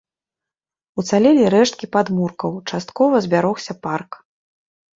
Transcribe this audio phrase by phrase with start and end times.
[1.03, 4.21] Уцалелі рэшткі падмуркаў, часткова збярогся парк.